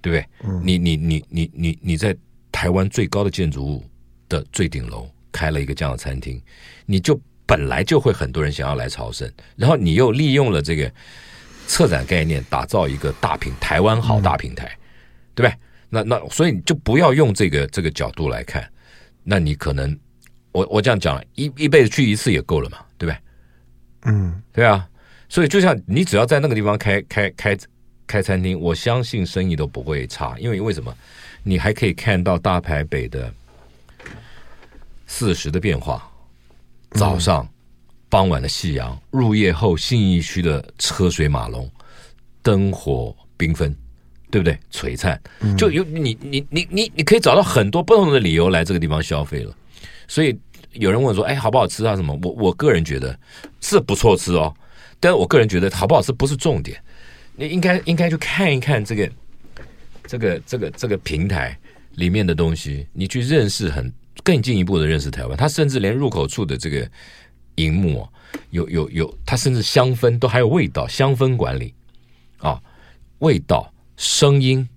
[0.00, 0.60] 对不对？
[0.62, 2.16] 你你你你你你在
[2.50, 3.84] 台湾最高的建筑物
[4.30, 6.40] 的最顶楼开了一个这样的餐厅，
[6.86, 7.20] 你就。
[7.50, 10.88] 本来就会很多人想要来朝圣，然后你又利用了这个
[11.66, 14.78] 策展概念，打造一个大平台湾好大平台，嗯、
[15.34, 15.58] 对不对？
[15.88, 18.64] 那那所以你就不要用这个这个角度来看，
[19.24, 19.98] 那你可能
[20.52, 23.18] 我我这样讲，一一辈子去一次也够了嘛，对不对？
[24.04, 24.88] 嗯，对啊。
[25.28, 27.58] 所以就像你只要在那个地方开开开
[28.06, 30.96] 开餐厅，我相信生意都不会差，因为为什么？
[31.42, 33.32] 你还可以看到大台北的
[35.08, 36.09] 四十的变化。
[36.92, 37.48] 早上、
[38.08, 41.70] 傍晚的夕阳，入夜后信义区的车水马龙，
[42.42, 43.74] 灯火缤纷，
[44.30, 44.58] 对不对？
[44.72, 45.20] 璀璨，
[45.56, 49.54] 就有你你你你你可以找到很多不同的理由来这个地方消费了。
[50.08, 50.36] 所以
[50.72, 51.94] 有人问说：“哎，好不好吃啊？
[51.94, 53.18] 什么？”我我个人觉得
[53.60, 54.52] 是不错吃哦，
[54.98, 56.82] 但是我个人觉得好不好吃不是重点，
[57.36, 59.10] 你应该应该去看一看这个
[60.06, 61.56] 这个这个这个平台
[61.94, 65.36] 里面的东西，你去认识很更进一步的认识台湾。
[65.36, 66.90] 他甚至连入口处的这个
[67.56, 68.08] 荧幕、啊，
[68.50, 71.74] 有有有，他甚至香氛都还有味道，香氛管理
[72.38, 72.60] 啊，
[73.18, 74.68] 味道、声音，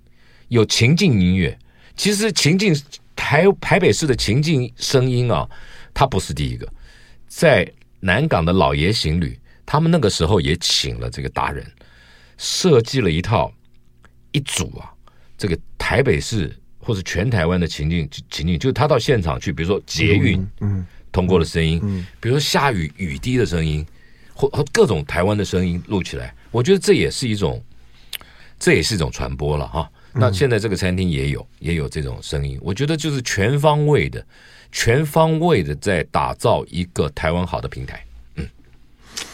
[0.50, 1.58] 有情境音乐。
[1.96, 2.76] 其实情境
[3.16, 5.48] 台台北市的情境声音啊，
[5.94, 6.68] 它不是第一个，
[7.28, 11.66] 在南港的老爷行旅，他们那个时候也请了这个达人，
[12.38, 13.54] 设计了一套
[14.32, 14.92] 一组啊，
[15.38, 16.54] 这个台北市
[16.84, 23.86] 或者全台湾的情境情境，就是他到现场去，比如说捷运，嗯，通过的声音，嗯，比如说下雨雨滴的声音，
[24.34, 27.64] 或或各种台湾的声音录起来，我觉得这也是一种，
[28.60, 29.90] 这也是一种传播了哈。
[30.12, 34.24] 那现在这个餐厅也有也有这种声音，我觉得就是全方位的、
[34.72, 38.06] 全方位的在打造一个台湾好的平台。
[38.36, 38.48] 嗯，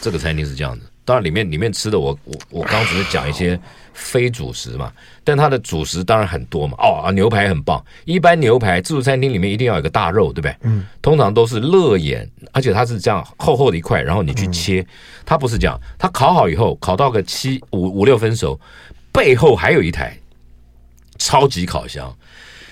[0.00, 0.89] 这个餐厅是这样子。
[1.04, 3.58] 当然里面里面吃的我我我刚只是讲一些
[3.92, 4.92] 非主食嘛，
[5.24, 6.76] 但它的主食当然很多嘛。
[6.78, 7.84] 哦啊，牛排很棒。
[8.04, 10.56] 一般牛排自助餐厅里面一定要有个大肉，对不对？
[10.62, 10.86] 嗯。
[11.02, 14.86] 通常都是肋眼，而且它是这样厚厚的一块，然后你去切，
[15.24, 18.60] 它不是这样，它烤好以后烤到个七五五六分熟，
[19.12, 20.16] 背后还有一台。
[21.18, 22.16] 超级烤箱，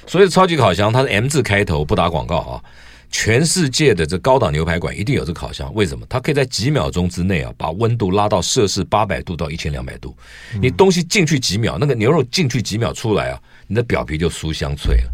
[0.06, 2.64] 所以超级烤箱它是 M 字开头，不打广告啊。
[3.10, 6.06] 全世界的这高档牛排馆一定有这烤箱，为什么？
[6.08, 10.16] 它可以在几秒钟之内啊，把温度拉到摄氏八百度到一千两百度。
[10.60, 15.12] 你东西进去几秒，那个牛肉进去几秒出来啊，你的表皮就酥香脆了。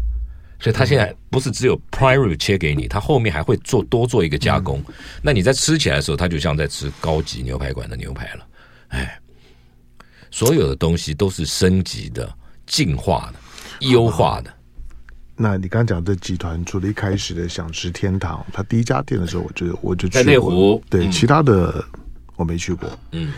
[0.59, 4.81] 所以它现在不是只有 prime rib 切给你，它后面还会做多做一个加工。
[5.21, 8.47] 那你在吃起来的时候，它就像在吃高级牛排馆的牛排了。
[8.89, 9.19] 哎，
[10.31, 12.33] 所有的东西都是升级的。
[12.67, 14.51] 进化的、优化的。
[15.37, 20.23] 那你刚讲这集团，除了一开始的想吃天堂，他第一家店的时候，我就我就去过。
[20.23, 21.83] 在内湖，对，嗯、其他的
[22.37, 22.89] 我没去过。
[23.11, 23.33] 嗯。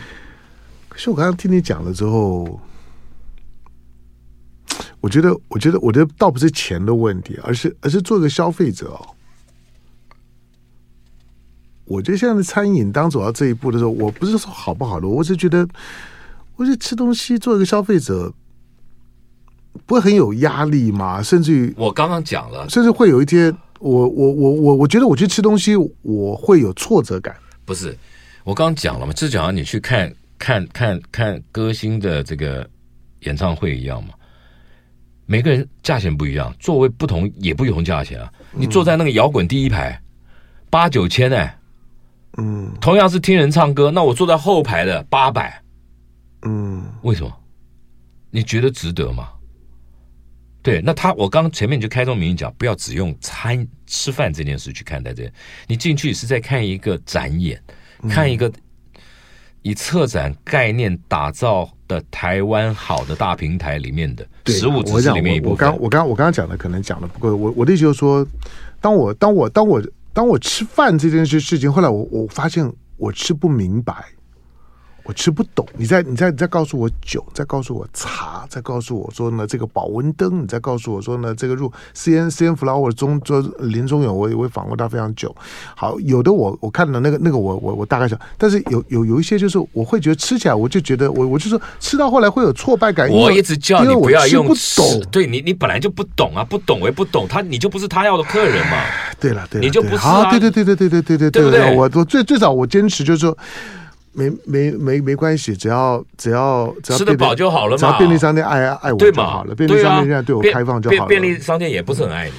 [0.89, 2.59] 可是我刚刚听你讲了之后，
[5.01, 9.15] 我觉得，我觉得，我觉得倒不是钱的问题，而是，而是做一个消费者哦。
[11.85, 15.67] 我觉得现在的餐饮当走到这一步的时候，我不是说好不好的，我是觉得，
[16.57, 18.31] 我觉得吃东西做一个消费者。
[19.85, 21.21] 不会很有压力吗？
[21.21, 27.35] 甚至于我刚刚讲了，甚至会有一天，我我我我我觉得我去吃东西，我会有挫折感。
[27.65, 27.97] 不是，
[28.43, 32.67] 我刚刚讲了嘛，就讲你去看看看看歌星的这个
[33.21, 34.09] 演唱会一样嘛。
[35.25, 38.31] 每个人价钱不一样，座位不同也不同价钱啊。
[38.53, 40.01] 你坐在那个摇滚第一排，
[40.69, 41.59] 八九千哎，
[42.37, 45.61] 嗯，同样是听人唱歌，那我坐在后排的八百，
[46.43, 47.31] 嗯，为什么？
[48.31, 49.29] 你觉得值得吗？
[50.67, 55.31] 对，那他我刚前面就开宗明义讲，不要只用餐吃饭这件事去看待这，
[55.65, 57.57] 你进去是在看一个展演，
[58.03, 58.51] 嗯、看一个
[59.61, 65.69] 以策展概念打造的台湾好的大平台里面的食物，只是里面一部分。
[65.69, 68.27] 我刚我刚我刚刚讲的可能讲的不够，我我的意思就是说，
[68.81, 73.95] 当我当我当我当我吃饭这件事事情，后来我我发现我吃不明白。
[75.07, 85.33] 我吃不懂，你再你再你再告诉我酒，再告诉我茶，再告诉我说呢这个保温灯，你再告诉我说呢这个入 C N C N Flower 中中林中勇，我我访问他非常久。
[85.77, 93.09] 好，有的我我看了那个那个我我我大概想，但是有有有一些就是我会觉得吃起来我就觉得我我就说吃到后来会有挫败感。
[93.09, 98.77] 我一直叫你不要用不懂，对你你本来就不懂啊，不懂我也不懂他，你就不是他要的客人嘛。
[99.21, 103.37] 对了对了，你就不是啊，对对对对对对对对对对，我我最最早我坚持就是说。
[104.17, 107.77] 没没没没关系，只要只要只要吃得饱就好了嘛。
[107.77, 111.05] 只要便利商店爱爱我就好了，便利商店现在对我开放就好了。
[111.07, 112.31] 便利商店也不是很爱你，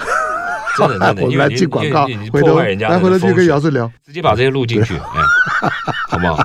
[0.78, 1.22] 真的真的。
[1.22, 5.22] 我们来进广告，回头来回头去跟姚顺聊，直接把这些录进去，哎，
[6.08, 6.38] 好不好？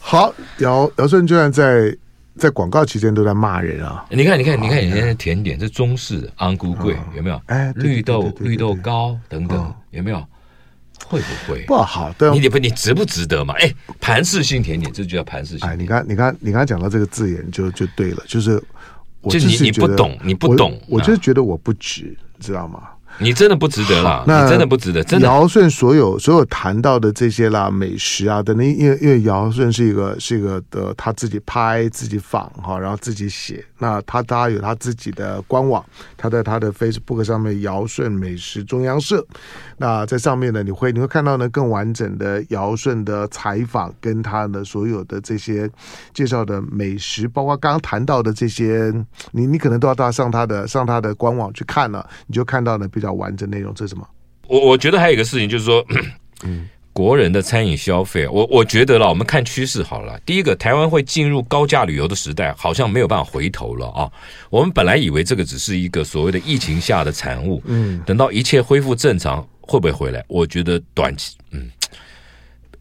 [0.00, 1.94] 好，姚姚顺居然在
[2.38, 4.04] 在广告期间都在骂人啊！
[4.08, 7.40] 你看，你看，你看，你看甜点，这中式的安菇贵有没有？
[7.46, 10.24] 哎，绿豆绿豆糕等等有没有？
[11.10, 12.12] 会不会不好？
[12.16, 13.52] 对，你不你值不值得嘛？
[13.58, 15.68] 哎，盘式性甜点，这就叫盘式性。
[15.68, 18.62] 哎，你看，你看，你刚才讲到这个字眼就就对了，就是
[19.20, 22.88] 我就你你不懂，你不懂，我就是觉得我不值，知道吗？
[23.18, 25.02] 你真的不值得啦，你真的不值得。
[25.04, 33.64] 真的，尧舜所有所有谈到的这些啦，美食啊等等，因为因为尧舜是一个是一个的，他自己拍自己仿哈，然后自己写。
[33.78, 35.84] 那他他有他自己的官网，
[36.16, 39.26] 他在他的 Facebook 上面，尧舜美食中央社。
[39.78, 45.68] 那在上面呢，你会你会看到呢更完整的尧舜的采访，跟他的所有的这些
[46.12, 48.92] 介绍的美食，包括刚刚谈到的这些，
[49.32, 53.72] 你你可能都要到上他的上他的官网去看了，你就看到了比较完整内容。
[53.74, 54.06] 这是什么？
[54.46, 55.84] 我我觉得还有一个事情就是说，
[56.42, 60.18] 嗯， 国人的餐饮消费，我我觉得了，我们看趋势好了。
[60.26, 64.10] 第一个，台湾会进入高价旅游的时代，好像没有办法回头了啊。
[64.50, 70.24] 我们本来以为这个只是一个所谓的疫情下的产物，嗯，等到一切恢复正常，会不会回来？
[70.26, 71.70] 我觉得短期，嗯，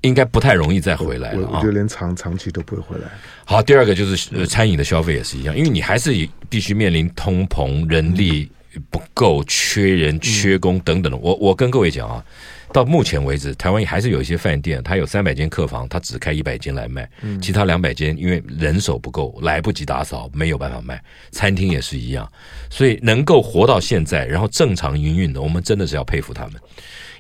[0.02, 1.52] 应该不太容易再回来了啊。
[1.58, 3.08] 我觉得连长长期都不会回来。
[3.46, 8.50] 好，第二个就是呃，餐饮的消费也是一样，因为你还是必须面临通膨、人力
[8.90, 11.18] 不够、缺人、缺工等等的。
[11.18, 12.24] 我我跟各位讲啊。
[12.72, 17.10] 到目前为止，台湾还是有一些饭店，它有三百间客房，它只开一百间来卖，
[17.42, 21.04] 其他两百间因为人手不够，来不及打扫，没有办法卖。
[21.32, 22.32] 餐厅也是一样，
[22.70, 26.62] 所以能够活到现在，然后正常营运的，我们真的是要佩服他们，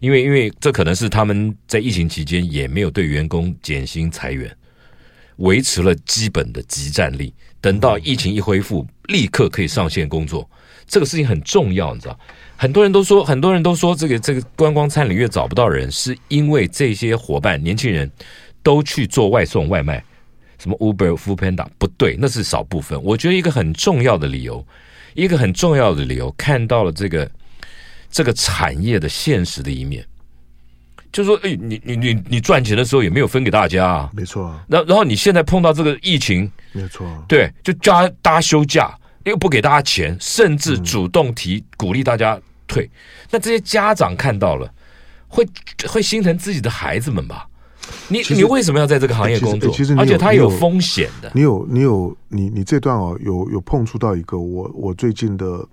[0.02, 4.56] 因为因为这可能是他们在疫情期间也没有对员工减薪裁员，
[5.38, 10.48] 维持了基本的集战力，等到疫情一恢复，立刻可以上线工作，
[10.90, 12.20] 这个事情很重要，你知道。
[12.58, 18.12] 很多人都说，很多人都说，这个这个观光餐饮业找不到人，是因为这些伙伴年轻人
[18.62, 20.04] 都去做外送外卖，
[20.58, 23.02] 什么 Uber、Foodpanda，不对，那是少部分。
[23.02, 24.66] 我觉得一个很重要的理由，
[25.14, 27.32] 一个很重要的理由，看到了这个
[28.12, 30.04] 这个产业的现实的一面，
[31.14, 34.54] 就是说，哎，你你你你赚钱的时候也没有分给大家啊，没错。
[34.68, 38.94] 然然后你现在碰到这个疫情，没错，对，就加大家休假，
[39.30, 42.40] 又不给大家钱，甚至主动提鼓励大家。
[42.72, 42.88] 退，
[43.32, 44.72] 那这些家长看到了，
[45.28, 45.44] 会
[45.88, 47.50] 会心疼自己的孩子们吧？
[48.10, 49.74] 你你为什么要在这个行业工作？
[49.74, 51.32] 其实，而且它有风险的。
[51.34, 55.68] 你有你有你你这段哦，有有碰触到一个我我最近的，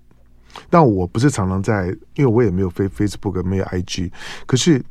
[0.70, 4.10] 但我不是常常在，因为我也没有 Facebook 没有 IG，
[4.46, 4.82] 可是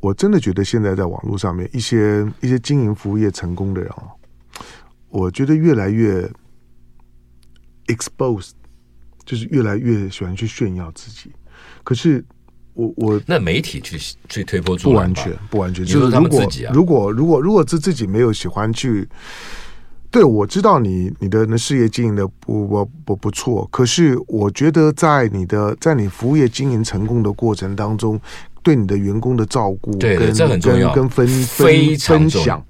[0.00, 4.08] 我真的觉得现在在网络上面一些一些经营服务业成功的人哦，
[5.10, 6.26] 我觉得越来越
[7.94, 8.52] exposed，
[9.24, 11.30] 就是越来越喜欢去炫耀自己。
[11.84, 12.24] 可是
[12.74, 16.72] 我我那媒体去去推波助澜，不完全不完全，就是如果自己啊。
[16.74, 19.08] 如果如果如果自自己没有喜欢去，
[20.10, 23.68] 对，我知道你你的那事业经营的不不不不错。
[23.70, 28.20] 可是我觉得在你的在你服务业经营成功的过程当中，
[28.62, 32.64] 对你的员工的照顾，对，跟这很重要，跟分分分享，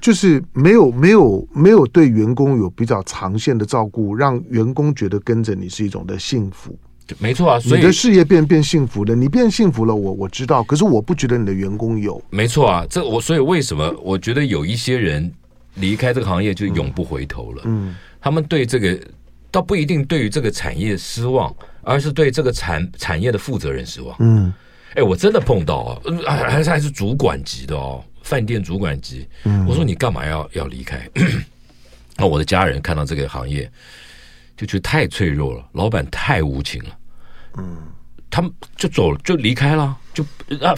[0.00, 6.76] 就是没有没有没有对员工有比较长线的照顾，让员工觉得跟着你是一种的幸福。
[7.18, 12.22] 没错啊，所以你的事业变变幸福了，你变幸福了，我我知道，可是我不觉得你的员工有。
[12.30, 15.30] 没错啊，这我所以为什么我觉得有一些人
[15.74, 17.62] 离开这个行业就永不回头了？
[17.66, 18.98] 嗯，他们对这个
[19.50, 24.16] 倒不一定对于这个产业失望，而是对这个产产业的负责人失望。
[24.20, 24.50] 嗯，
[24.94, 29.26] 哎，我真的碰到啊，还是还是主管级的哦，饭店主管级。
[29.44, 31.08] 嗯，我说你干嘛要要离开？
[32.16, 33.70] 那我的家人看到这个行业。
[34.54, 36.98] 就觉得太脆弱了，老板太无情了，
[37.56, 37.76] 嗯，
[38.30, 40.22] 他们就走了，就离开了，就
[40.60, 40.72] 啊，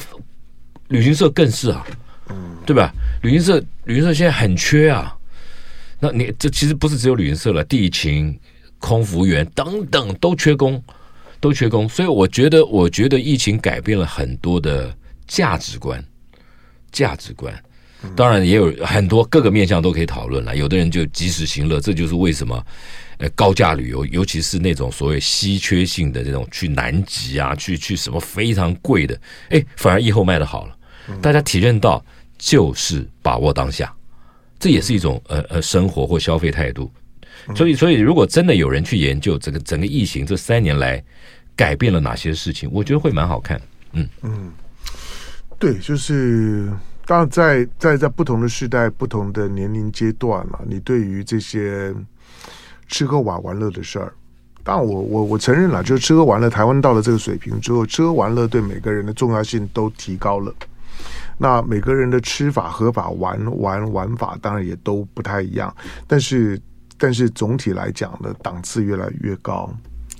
[0.88, 1.84] 旅行社更是啊，
[2.30, 2.90] 嗯，对吧？
[3.20, 5.14] 旅行社，旅行社现在很缺啊，
[5.98, 8.38] 那你这其实不是只有旅行社了，地勤、
[8.78, 10.82] 空服员等等都缺工，
[11.44, 16.02] 都缺工，所以我觉得，我觉得疫情改变了很多的价值观，
[16.90, 17.52] 价值观，
[18.16, 22.66] 当然也有很多各个面向都可以讨论了，有的人就及时行乐，这就是为什么。
[23.18, 29.16] 呃，高价旅游，尤其是那种所谓稀缺性的这种去南极啊，去去什么非常贵的，
[29.50, 30.76] 哎，反而疫后卖的好了。
[31.22, 32.04] 大家体认到
[32.36, 33.94] 就是把握当下，
[34.58, 36.90] 这也是一种呃呃生活或消费态度。
[37.54, 41.02] 所以，所以如果真的有人去研究这个整个疫情这三年来
[41.56, 43.60] 改变了哪些事情，我觉得会蛮好看。
[43.92, 44.52] 嗯嗯，
[45.58, 46.70] 对，就是
[47.06, 51.94] 当然在在在不同的时代、不同的年龄阶段嘛，你对于这些。
[52.86, 54.12] 吃喝玩玩乐的事儿，
[54.62, 60.54] 但我我我承认了，就是吃喝玩乐，台湾到了这个水平之后，吃喝玩乐对每个人的重要性都提高了。
[61.38, 65.74] 那每个人的吃法、喝法、玩玩玩法，当然也都不太一样。
[66.06, 66.60] 但是，
[66.98, 69.68] 但是总体来讲呢，档次越来越高，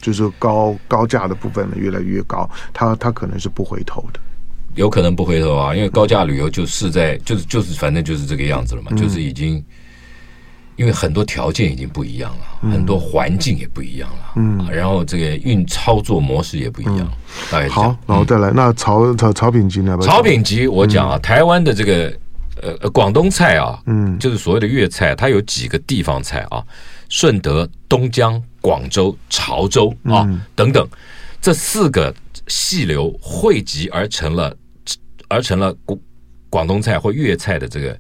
[0.00, 4.20] 就是高高价的部分呢越来越高，它它可能是不回头的，
[4.74, 9.64] 有可能不回头啊，因为高价旅游就是在就是就是反正就是这个样子了嘛，嗯、就是已经。
[10.76, 16.99] 因为很多条件已经不一样了，嗯、很多环境也不一样了，嗯，然后这个运操作模式也不一样。
[16.99, 17.11] 嗯、
[17.49, 19.96] 大概好，然后再来，嗯、那潮潮潮品级呢？
[20.03, 22.12] 潮品级，我讲啊，嗯、台湾的这个
[22.80, 26.64] 呃广东菜啊，嗯，就是所谓的粤菜，它有几个地方菜啊，
[27.08, 30.88] 顺德、东江、广州、潮州啊、嗯、等等，
[31.40, 32.14] 这四个
[32.48, 34.56] 细流汇集而成了，
[35.28, 35.98] 而成了广
[36.50, 37.98] 广东菜或粤菜的这个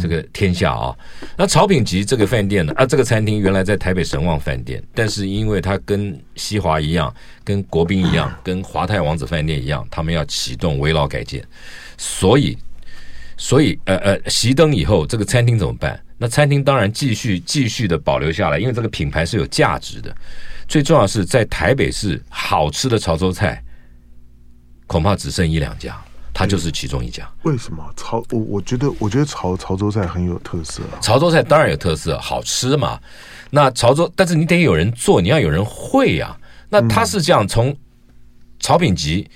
[0.00, 0.94] 这个天下啊，
[1.36, 7.12] 那潮品集这个饭店呢啊，这个餐厅原来在台北神旺饭店，但是因为它跟西华一样，
[7.42, 11.44] 跟国宾一样， 跟华泰王子饭店一样，他们要启动围老改建，
[11.98, 12.56] 所以
[13.36, 16.00] 所以呃呃，熄灯以后，这个餐厅怎么办？
[16.18, 20.14] 那餐厅当然继续继续的保留下来，因为这个品牌是有价值的。
[20.66, 23.62] 最重要的是在台北市好吃的潮州菜，
[24.86, 27.30] 恐怕只剩一两家，它就是其中一家。
[27.42, 28.24] 为什么潮？
[28.30, 30.98] 我我觉得我觉得潮潮州菜很有特色啊。
[31.02, 32.98] 潮州菜当然有特色，好吃嘛。
[33.50, 36.40] 那潮州，但是你得有人做，你要有人会呀、啊。
[36.70, 37.76] 那他是这样，从
[38.58, 39.28] 潮品吉，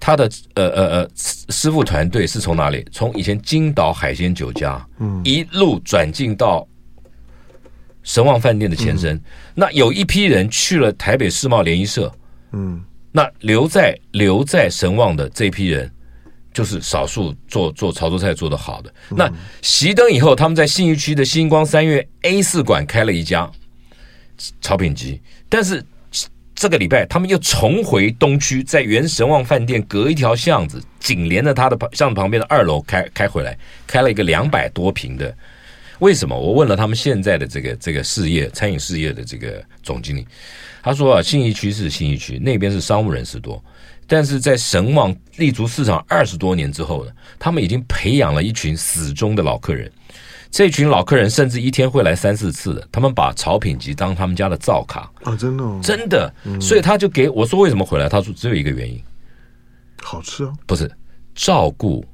[0.00, 2.82] 他的呃呃呃师傅团队是从哪里？
[2.90, 6.66] 从以前金岛海鲜酒家，嗯，一路转进到
[8.02, 9.20] 神旺饭店的前身。
[9.54, 12.10] 那有一批人去了台北世贸联谊社，
[12.52, 12.82] 嗯，
[13.12, 15.88] 那留在留在神旺的这批人，
[16.54, 18.90] 就是少数做做潮州菜做的好的。
[19.10, 19.30] 那
[19.60, 23.48] 熄灯以后，他们在信义区的星光三月 A 四馆开了一家
[24.62, 25.84] 潮品集，但是。
[26.60, 33.56] 这个礼拜，他们又重回东区，在原神旺饭店隔一条巷子，紧连着他的巷子旁边的二楼开开回来，
[33.86, 35.34] 开了一个两百多平的。
[36.00, 36.38] 为什么？
[36.38, 40.26] 我问了他们现在的这个这个事业餐饮事业的这个总经理，
[40.82, 43.64] 他说啊，信义区是信义区，那边是商务人士多，
[44.06, 49.90] 但是在神旺立足市场二十多年之后呢，他们已经培养了一群死忠的老客人。
[50.50, 55.10] 这群老客人甚至一天会来三四次的，他们把曹品集当他们家的灶卡。
[55.22, 58.08] 啊，真的，哦，真的，所以他就给我说为什么回来？
[58.08, 59.00] 他说只有一个原因，
[60.02, 60.90] 好吃啊，不是
[61.36, 62.04] 照顾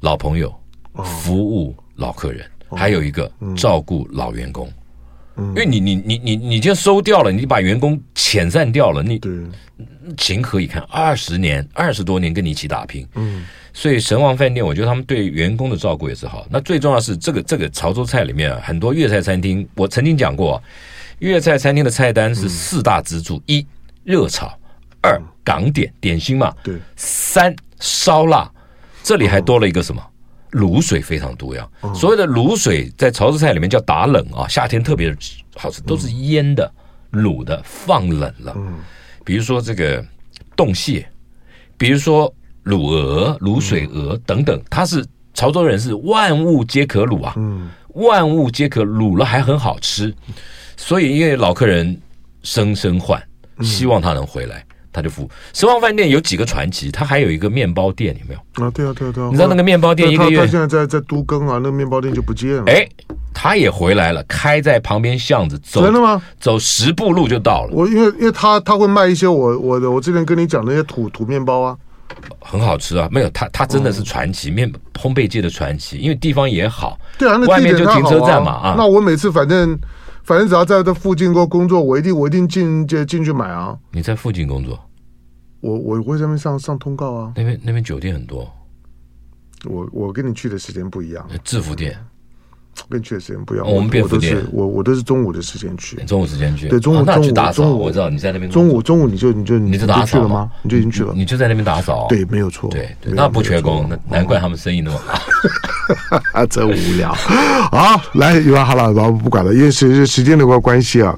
[0.00, 0.52] 老朋友，
[1.04, 4.66] 服务老客人，还有一个照顾老员工，
[5.36, 9.20] 因为你你你你你就收掉了，你把员工遣散掉了，你
[10.16, 10.82] 情何以堪？
[10.88, 13.44] 二十年二十多年跟你一起打拼，嗯。
[13.72, 16.44] 所以神王饭店，我觉得他们对员工的照顾也是好。
[16.50, 20.60] 那最重要的是这个这个潮州菜里面啊，很多粤菜餐厅，我曾经讲过，
[21.20, 23.64] 粤菜餐厅的菜单是四大支柱：一
[24.02, 24.52] 热炒，
[25.00, 28.50] 二港点点心嘛，对，三烧腊，
[29.04, 30.04] 这里还多了一个什么？
[30.50, 31.68] 卤水非常多呀。
[31.94, 35.16] 所谓的卤水在潮州菜里面叫打冷啊，夏天特别
[35.54, 36.70] 好吃，都是腌的、
[37.12, 38.56] 卤的，放冷了。
[39.24, 40.04] 比如说这个
[40.56, 41.08] 冻蟹，
[41.78, 42.34] 比如说。
[42.64, 45.04] 卤鹅、卤水鹅等等，他是
[45.34, 50.14] 潮州人，是万物皆可卤啊，嗯，万物皆可卤了还很好吃，
[50.76, 51.98] 所以因为老客人
[52.42, 53.22] 声声唤，
[53.62, 55.28] 希望他能回来，他就付。
[55.52, 58.64] 神旺饭店有几个传奇，他还有一个面包店，有没有？
[58.64, 62.64] 啊，对啊，对啊，对啊，你知道那个面包店一个月，他现在在在都更啊，那个面包店就不见了。
[62.66, 62.86] 哎，
[63.32, 66.20] 他也回来了，开在旁边巷子，走真的吗？
[66.38, 67.70] 走十步路就到了。
[67.72, 71.76] 我因为因为他他会卖一些我我的我之前跟你讲那些土土面包啊。
[72.40, 78.74] 很好吃啊，没有它它真的是传奇，面烘焙界的传奇，因为地方也好，对啊，那外面就停车站嘛啊。
[78.76, 79.78] 那我每次反正
[80.24, 83.78] 反正只要在这附近过工作，我一定我一定进进进去买啊。
[83.92, 84.78] 你在附近工作？
[85.60, 87.32] 我我会在那边上上通告啊。
[87.36, 88.50] 那边那边酒店很多。
[89.64, 91.28] 我我跟你去的时间不一样。
[91.44, 91.98] 制服店。
[92.88, 100.20] 跟去的时间不一样，我们我都是，我我都是中午的时间去，中午时间去，对，中午中午中午我知道你在那边，中午中午你就你就你就打扫。
[100.20, 100.50] 了吗？
[100.62, 104.98] 你就已经去了，你就在那边打扫，对，没有错，对，那不缺工，那难怪他们生意那么
[106.10, 111.16] 好，啊，真无聊，好，来，有啊，好了，老不管了，因为时时间的关关系啊。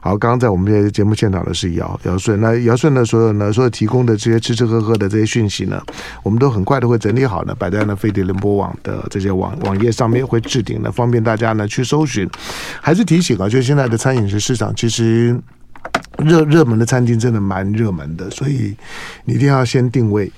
[0.00, 5.82] 好，刚刚在我们这节目现场的是姚姚顺，那姚顺呢，所有呢，所有提供的这些吃吃喝喝的这些讯息呢，
[6.22, 12.28] 我们都很快的会整理好呢，摆在呢飞碟联播网的这些网网页上面，会置顶呢，方便大家呢去搜寻。
[12.80, 15.38] 还是提醒啊，就现在的餐饮食市场，其实
[16.18, 18.74] 热热门的餐厅真的蛮热门的，所以
[19.26, 20.32] 你一定要先定位。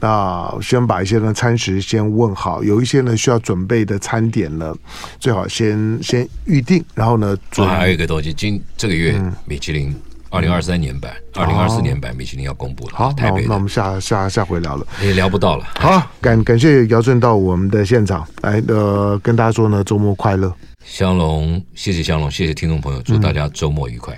[0.00, 4.72] 那先把一些呢餐食先问好，有一些呢需要准备的餐点呢，
[5.18, 9.92] 最好先先预定，然后呢，还有一个东西，今这个月米其林
[10.30, 12.92] 二零二三年版、二零二四年版米其林要公布了。
[12.94, 15.64] 好，台北那，那我们下下下回聊了，也聊不到了。
[15.76, 20.52] 好，感感谢姚顺到我们的现场来，呃，跟大家说呢，周末快乐。
[20.84, 24.14] 香龙，谢谢香龙，谢谢听众朋友，祝大家周末愉快。